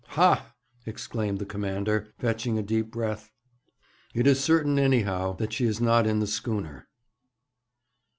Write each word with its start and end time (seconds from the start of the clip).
'Ha!' 0.13 0.55
exclaimed 0.87 1.37
the 1.37 1.45
commander, 1.45 2.07
fetching 2.17 2.57
a 2.57 2.63
deep 2.63 2.89
breath. 2.89 3.29
'It 4.15 4.25
is 4.25 4.43
certain, 4.43 4.79
anyhow, 4.79 5.33
that 5.35 5.53
she 5.53 5.65
is 5.67 5.79
not 5.79 6.07
in 6.07 6.17
the 6.19 6.25
schooner.' 6.25 6.87